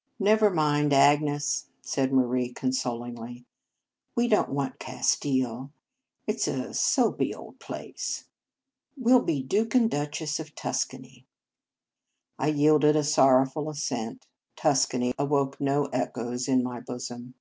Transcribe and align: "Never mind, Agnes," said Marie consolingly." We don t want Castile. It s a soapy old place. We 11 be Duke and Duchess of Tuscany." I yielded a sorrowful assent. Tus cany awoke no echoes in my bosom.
"Never 0.18 0.50
mind, 0.50 0.92
Agnes," 0.92 1.68
said 1.80 2.12
Marie 2.12 2.52
consolingly." 2.52 3.46
We 4.14 4.28
don 4.28 4.48
t 4.48 4.52
want 4.52 4.78
Castile. 4.78 5.72
It 6.26 6.46
s 6.46 6.46
a 6.46 6.74
soapy 6.74 7.34
old 7.34 7.58
place. 7.58 8.26
We 9.00 9.12
11 9.12 9.24
be 9.24 9.42
Duke 9.42 9.74
and 9.74 9.90
Duchess 9.90 10.38
of 10.38 10.54
Tuscany." 10.54 11.24
I 12.38 12.48
yielded 12.48 12.96
a 12.96 13.02
sorrowful 13.02 13.70
assent. 13.70 14.26
Tus 14.56 14.84
cany 14.84 15.14
awoke 15.18 15.58
no 15.58 15.86
echoes 15.86 16.48
in 16.48 16.62
my 16.62 16.78
bosom. 16.80 17.32